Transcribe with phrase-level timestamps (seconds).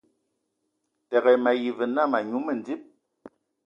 [1.13, 2.81] Təgə, mayi və nə ma nyu mədim.